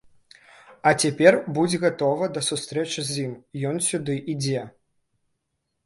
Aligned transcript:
А 0.91 0.93
цяпер 1.03 1.33
будзь 1.59 1.77
гатова 1.85 2.31
да 2.39 2.43
сустрэчы 2.49 3.07
з 3.13 3.27
ім, 3.27 3.31
ён 3.73 3.81
сюды 3.93 4.13
ідзе. 4.35 4.61